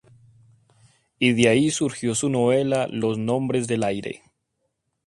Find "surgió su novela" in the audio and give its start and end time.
1.69-2.87